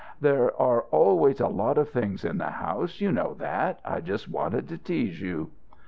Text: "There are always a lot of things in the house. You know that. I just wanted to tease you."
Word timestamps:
"There 0.19 0.45
are 0.59 0.81
always 0.89 1.39
a 1.39 1.47
lot 1.47 1.77
of 1.77 1.89
things 1.91 2.25
in 2.25 2.39
the 2.39 2.49
house. 2.49 3.01
You 3.01 3.11
know 3.11 3.35
that. 3.37 3.79
I 3.85 4.01
just 4.01 4.27
wanted 4.27 4.67
to 4.69 4.79
tease 4.79 5.21
you." 5.21 5.51